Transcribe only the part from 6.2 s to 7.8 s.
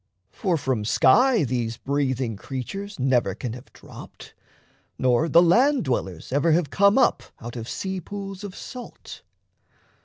ever have come up Out of